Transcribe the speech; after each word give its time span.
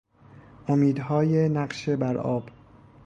امیدهای 0.67 1.49
نقش 1.49 1.89
برآب 1.89 2.49